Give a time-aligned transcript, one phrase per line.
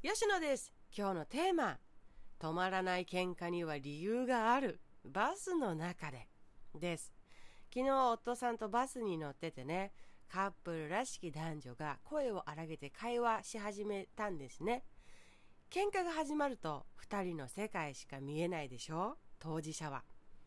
[0.00, 0.72] 吉野です。
[0.96, 1.76] 今日のテーマ。
[2.38, 4.80] 止まらない喧嘩には理由がある。
[5.04, 6.28] バスの中で。
[6.72, 7.12] です。
[7.74, 9.90] 昨日夫さんとバスに乗っててね。
[10.28, 14.84] カップルらしき男女が声を荒げて会話し始めたんですね。
[15.68, 19.16] 喧嘩が始まると2人の世界しか見えないでしょ。
[19.40, 20.04] 当事者は。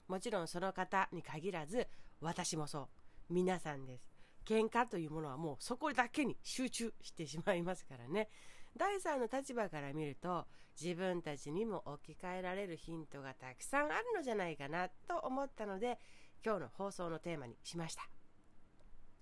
[0.07, 1.89] もちろんその方に限らず
[2.21, 2.87] 私もそ
[3.29, 3.33] う。
[3.33, 4.07] 皆さんです。
[4.45, 8.29] 喧嘩というものはもうそこだけに集中してしまいますからね。
[8.77, 10.45] 第3の立場から見ると
[10.81, 15.99] 自分たちにも置き換えられるヒントがたくさんあるのじゃないかなと思ったので
[16.43, 18.07] 今日の放送のテーマにしました。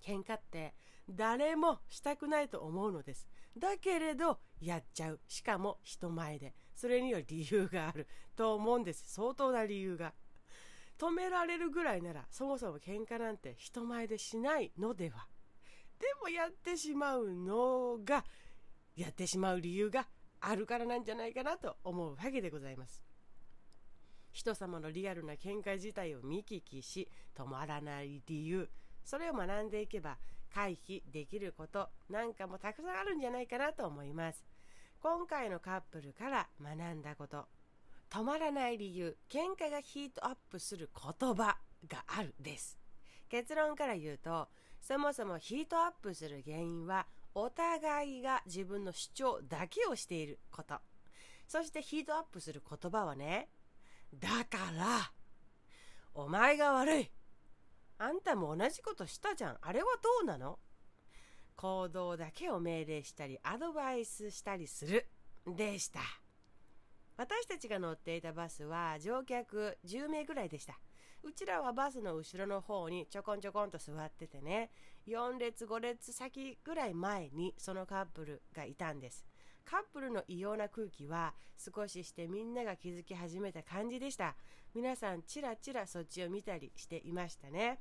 [0.01, 0.73] 喧嘩って
[1.09, 3.27] 誰もしたくないと思うのです。
[3.57, 5.19] だけれどやっちゃう。
[5.27, 6.53] しかも人前で。
[6.75, 9.03] それには理由があると思うんです。
[9.07, 10.13] 相当な理由が。
[10.97, 15.27] 止められるぐらいならそもそも喧嘩なんて人前でしないのでは。
[15.99, 18.23] でもやってしまうのが
[18.99, 20.07] やってしまう理由が
[20.41, 23.03] あるからなんじゃないかなと思うわけでございます。
[24.31, 28.69] 人様のリアルな見解自体を見聞きし止まらない理由
[29.03, 30.17] それを学んでいけば
[30.53, 34.43] 回避できることなんかもたくさんあるんじゃないかなと思います。
[35.01, 37.45] 今回のカップルから学んだこと
[38.09, 42.77] 止まらない理由喧嘩がヒートアップする言葉があるです。
[43.29, 44.49] 結論から言うと
[44.81, 47.07] そもそもヒートアップする原因は
[47.41, 50.75] お互いが自分の主張だけをしていること。
[51.47, 53.49] そしてヒートアップする言葉はね
[54.13, 55.11] だから
[56.13, 57.11] お前が悪い。
[57.97, 59.57] あんたも同じことしたじゃん。
[59.61, 60.59] あれはどうなの？
[61.55, 65.07] 行動だけを命令したりアドバイスしたりする。
[65.45, 65.99] でした。
[67.17, 70.79] 私たちが乗っていたバスは乗客10名ぐらいでした。
[71.21, 74.71] うちらはバスの後ろの方にちょこんちょこんと座っててね
[75.09, 79.25] 4列5列先ぐらい前にそのカップルがいたんです。
[79.65, 84.35] カップルの異様な空気は少ししてみんなが気づき始めた感じでした。
[84.75, 87.79] 皆さんちらちらそっちを見たりしていましたね。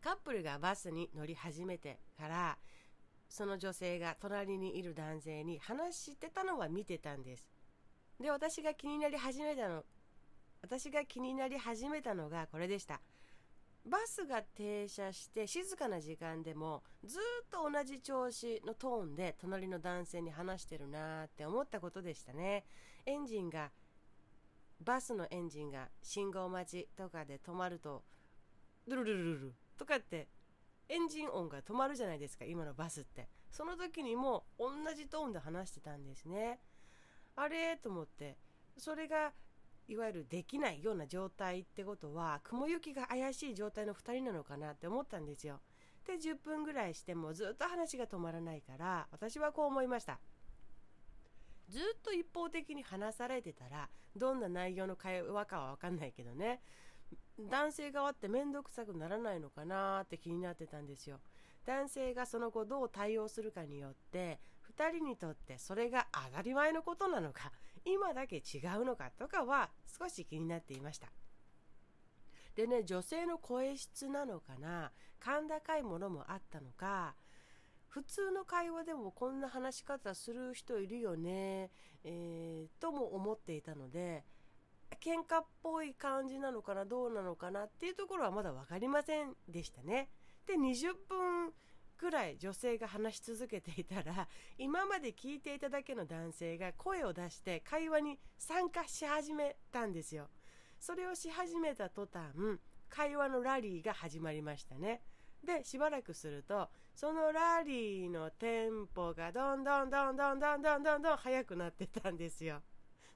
[0.00, 2.58] カップルがバスに乗り始めてから
[3.28, 7.50] その女性が隣にいる男性に話してたのは見てたんです。
[8.18, 9.84] で私が気になり始めたの
[10.62, 13.00] 私が気になり始めたのがこれでした。
[13.86, 17.20] バスが停車して静かな時間でもずっ
[17.50, 22.64] と同じ調子のトーンで隣の男性に話してるなーって思ったことでしたね。
[23.06, 23.70] エンジンが
[24.84, 28.02] バスのエンジンが信号待ちとかで止まると
[28.86, 30.28] ルルルルルルとかって
[30.88, 33.28] エンジン音が止まるじゃないですか今のバスって。
[33.50, 36.60] その時にも同じトーンで話してたんですね。
[37.36, 38.36] あれと思って
[38.76, 39.32] それが
[39.88, 45.60] いわゆるできないような状態ってことは雲行きが怪しい状態の2人なのかなって思ったんですよ。
[46.06, 50.20] で10分ぐらいしてもずっと話が止まらないから私はこう思いました。
[51.68, 56.60] ずっと一方的に話されてたらどんな内容の会話かは分かんないけどね。
[57.38, 61.20] 男性側って面倒くさくならないのかなって気になってたんですよ。
[61.64, 64.40] 男性がその後どう対応するかによって
[64.76, 67.52] 2人にとってそれが当たり前のことなのか
[67.84, 71.08] 今だけ違うのかとかは少し気になっていました
[72.54, 74.92] でね女性の声質なのかな
[75.24, 77.14] 甲高いものもあったのか
[77.88, 81.70] 普通の会話でもこんな話し方する人いるよね、
[82.04, 84.24] えー、とも思っていたので
[85.02, 90.08] 喧嘩っぽい感じなのかなどうなのかなっていうところはまだ分かりませんでしたね。
[90.46, 91.52] で20分
[92.00, 100.30] くらい女性が話し続けていたら 今まで聞いていただけの男性が声を出して会話に参加し始めたんですよ。
[100.78, 102.32] それをし始めた途端
[102.88, 105.02] 会話のラリーが始まりましたね。
[105.44, 112.62] でしばらくするとそのラリーのテンポがどんどんどんどんどんどんどんどん速くなってたんですよ。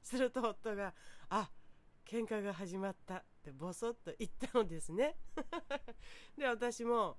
[0.03, 0.95] すると夫が
[1.31, 1.51] 「あ
[2.05, 5.17] 喧嘩が始まった」ってボソッと言ったのですね。
[6.37, 7.19] で私も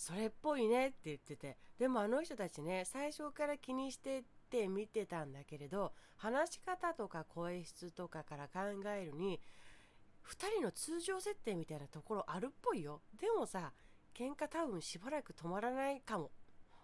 [0.00, 1.58] それっぽいねって言ってて。
[1.78, 9.40] でもあの人たちね最初から気にしてって見てたんだけれど話し方とか声質とかから考えるに
[10.26, 13.02] 2人の通常設定みたいなところあるっぽいよ。
[13.20, 13.72] でもさ
[14.14, 16.30] 喧嘩多分しばらく止まらないかも。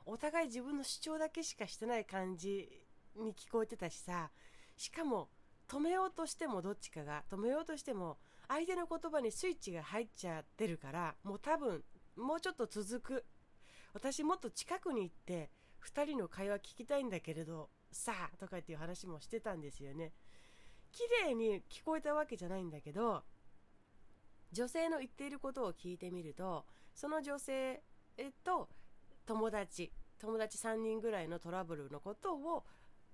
[0.05, 2.69] お互い自分の主張だけしかしてない感じ
[3.17, 4.31] に聞こえてたしさ。
[4.77, 5.31] しかも
[5.69, 11.83] 止めようとしてもどっちかが止めようとしても相手の言葉にスイッチが入っちゃってるからもう多分
[12.17, 13.25] もうちょっと続く。
[13.95, 15.51] 私もっと近くに行って
[15.83, 20.13] 2人の会話聞きたいんだけれどさあとかっていう話もしてたんですよね。
[20.93, 23.25] 綺麗に聞こえたわけじゃないんだけど
[24.53, 26.65] 女性の言っていることを聞いてみると
[26.95, 27.83] その女性
[28.45, 28.69] と
[29.27, 32.65] 友達友達3人ぐらいのトラブルのことを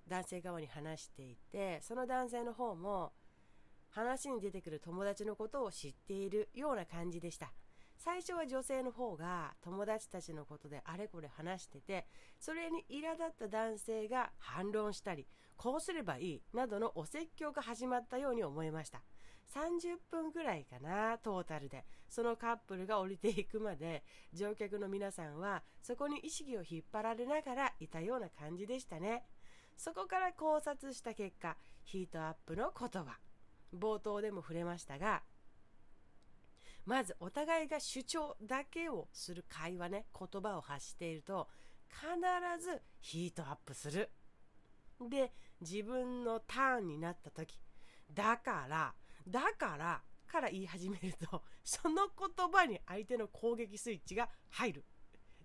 [0.08, 3.12] 男性側に話していてその男性の方も
[3.90, 7.52] 話に出てくる友達のことを知っているような感じでした。
[8.04, 12.08] 最初は女性の方が友達たちのことであれこれ話してて
[12.40, 19.02] それに苛立った男性が反論したりこうすればいいなどのお説教が始まったように思いました。
[19.54, 21.84] 30分ぐらいかなトータルで。
[22.08, 24.02] そのカップルが降りていくまで
[24.32, 29.24] 乗客の皆さんはそこに意識を引っ張られながらいたような感じでしたね。
[29.76, 33.18] そこから考察した結果ヒートアップの言葉。
[33.72, 35.22] 冒頭でも触れましたが
[36.84, 41.48] まずお互いが主張だけをする会話ね言葉を発していると
[41.88, 42.06] 必
[42.64, 44.10] ずヒートアップする。
[45.00, 47.58] で自分のターンになった時
[48.12, 48.94] だから
[49.26, 54.84] だからから言い始めると その言葉に相手の攻撃スイッチが入る。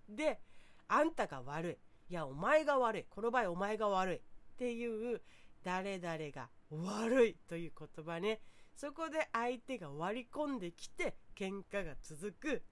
[0.08, 0.40] で
[0.88, 2.12] あんたが悪い。
[2.12, 3.04] いやお前が悪い。
[3.04, 4.16] この場合お前が悪い。
[4.16, 4.20] っ
[4.56, 5.22] ていう
[5.62, 8.40] 誰々が悪いという言葉ね。
[8.74, 12.62] そこで相手が割り込んできて喧嘩が続く。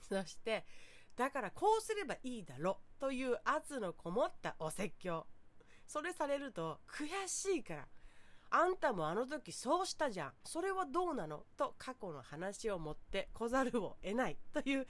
[0.00, 0.64] そして
[1.16, 5.26] だからこうすればいいだろという圧のこもったお説教。
[5.86, 7.88] それされると悔しいから。
[8.54, 10.32] あんたもあの時そうしたじゃん。
[10.44, 14.86] それはどうなのと過去の話を持ってこざるを得ないという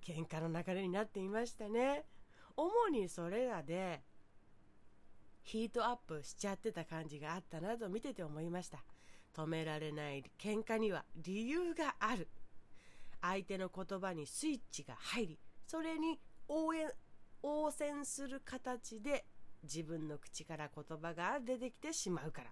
[0.00, 2.04] 喧嘩の流れになっていましたね。
[2.56, 4.02] 主にそれらで
[5.42, 8.78] ヒートアップしちゃってた感じがあったなと見てて思いました。
[9.36, 12.28] 止められない喧嘩には理由がある。
[13.20, 16.18] 相手の言葉にスイッチが入りそれに
[16.48, 16.90] 応援
[17.42, 19.26] 応戦する形で
[19.62, 22.50] 自分の口から言葉が出てきてしまうから。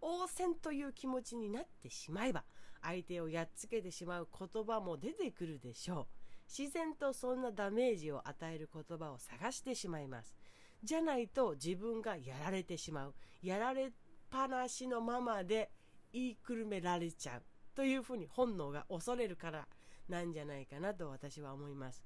[0.00, 2.44] 応戦という気持ちになってしまえば
[2.80, 6.06] 相手をやっつけてしまう言葉も出てくるでしょう。
[6.48, 10.36] 自然とそんなダメージを与える言葉を探してしまいます。
[10.82, 13.14] じゃないと自分がやられてしまう。
[13.42, 13.90] やられっ
[14.30, 15.70] ぱなしのままで
[16.12, 17.42] 言いくるめられちゃう
[17.74, 19.68] というふうに本能が恐れるから
[20.08, 22.04] なんじゃないかなと私は思います。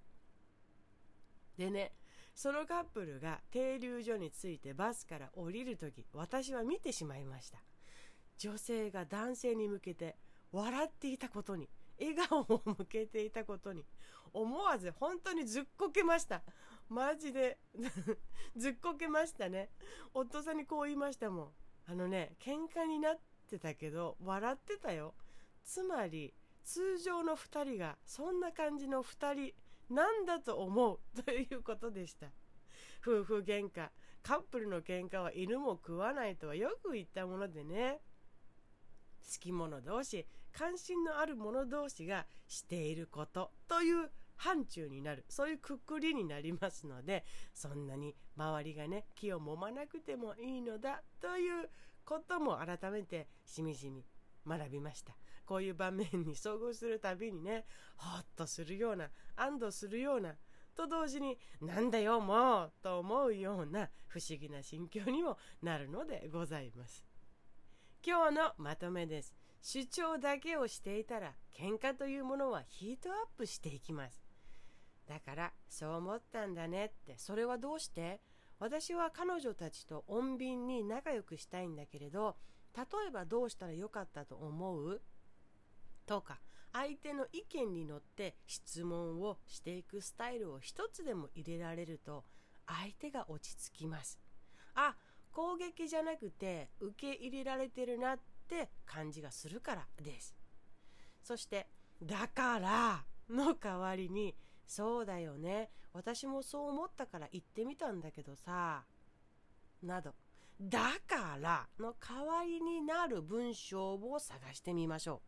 [1.57, 1.93] でね
[2.35, 7.59] そのカップルが停留所に着いてバスから降りる時私は見てしまいました。
[8.39, 10.17] 女性が男性に向けて
[10.51, 11.69] 笑っていたことに
[12.01, 13.85] 笑顔を向けていたことに
[14.33, 16.43] 思わず本当にずっこけました。
[16.89, 17.59] マジで
[18.57, 19.71] ずっこけましたね。
[20.13, 21.53] 夫さんにこう言いましたもん。
[21.87, 23.19] あのね喧嘩になっ
[23.53, 25.15] てたけど笑ってたよ。
[25.65, 26.33] つまり
[26.65, 29.53] 通常の2人がそんな感じの2
[29.89, 30.99] 人なんだと思う。
[31.23, 32.29] ということでした。
[33.03, 33.91] 夫婦喧嘩。
[34.23, 38.01] カップルの喧嘩は犬も食わないとはよく言ったものでね。
[39.21, 43.53] 好き者同士関心のある者同士がしていること。
[43.69, 45.25] という範疇になる。
[45.29, 51.03] そういうくくりになりますのでそんなに周りがね気を揉まなくてもいいのだ。
[51.21, 51.69] という
[52.13, 54.05] ことも改めてしみじみ
[54.47, 55.15] 学びました。
[55.47, 57.65] こういう場面に遭遇するたびにね
[57.97, 60.35] ほっとするような安堵するような
[60.75, 67.05] と同時になんだよもうと思うような不思議な心境にもなるのでございます。
[68.07, 69.35] 今日のまとめです。
[69.63, 74.23] 主張だけをしていたら喧嘩というものはヒートアップしていきます。
[75.09, 78.21] だからそう思ったんだねってそれはどうして？
[78.59, 82.37] 私は彼女たちと穏便に仲良くしたいんだけれど
[82.77, 85.03] 例えばどうしたらよかったと思う？
[86.07, 86.41] とか
[86.73, 92.25] 相手の意見に乗って質問をしていくスタイルを一つでも入れられると
[92.67, 94.19] 相手が落ち着きます。
[94.75, 94.95] あ
[95.33, 100.35] 攻撃じゃなくて受け入れられてるなって感じがするからです。
[101.23, 101.69] そして
[102.03, 104.35] だからの代わりに
[104.67, 105.71] そうだよね。
[105.93, 108.83] 私もそう思ったから言ってみたんだけどさ
[109.83, 110.15] など
[110.61, 115.23] だからの代わりになる文章を探してみましょ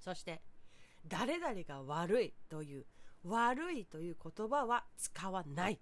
[0.00, 0.04] う。
[0.04, 0.42] そして
[1.08, 2.86] 誰々が悪いという
[3.24, 5.80] 悪いという言葉は使わない。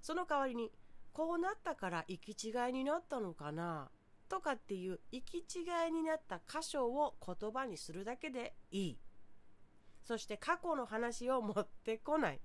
[0.00, 0.70] その代わりに
[1.12, 3.90] こうなったから行き違いになったのかな
[4.28, 8.98] とかっていう行き違いになった箇所を言葉にするだけでいい。
[10.06, 12.40] そして過去の話を持ってこない。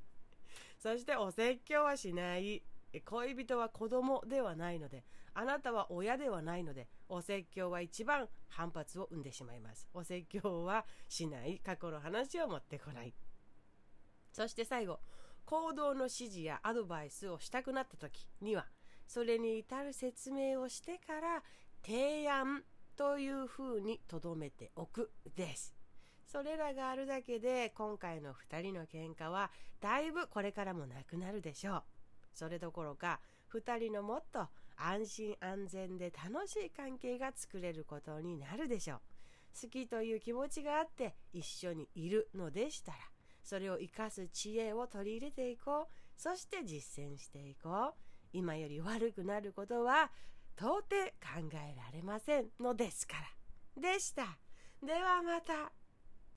[0.80, 2.64] そしてお説教はしない。
[3.06, 9.88] 恋人は子供ではないので、あなたは親ではないので、お説教は一番反発を生んでしまいます。
[9.94, 11.62] お説教はしない。
[11.64, 13.14] 過去の話を持ってこない。
[14.34, 15.00] そして最後、
[15.46, 18.66] 行動の指示やアドバイスをしたくなった時には、
[19.08, 21.44] それに至る説明をしてから
[21.86, 22.64] 提案
[22.98, 25.81] というふうに留めておくです。
[26.32, 31.84] それらがあるだけで今回の2人の喧嘩はだいぶこれからもなくなるでしょう。
[32.34, 33.20] それどころか
[33.54, 34.48] 2人のもっと
[34.78, 39.00] 安心安全で楽しい関係が作れることになるでしょう。
[39.62, 42.98] 好きという気持ちがあって一緒にいるのでしたら、
[43.44, 45.88] それを生かす知恵を取り入れていこう。
[46.16, 47.94] そして実践していこう。
[48.32, 50.10] 今より悪くなることは
[50.56, 53.16] 到底考えられませんのですか
[53.76, 53.82] ら。
[53.82, 54.38] でした。
[54.82, 55.74] ではまた。